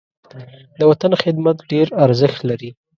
[0.79, 2.69] د وطن خدمت ډېر ارزښت لري.